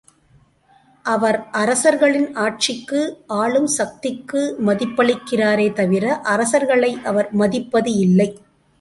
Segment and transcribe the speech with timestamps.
[1.05, 3.01] அவர் அரசர்களின் ஆட்சிக்கு,
[3.41, 6.03] ஆளும் சக்திக்கு மதிப்பளிக்கிறாரே தவிர,
[6.33, 8.29] அரசர்களை அவர் மதிப்பது இல்லை!